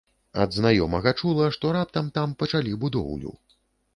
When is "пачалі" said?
2.39-2.73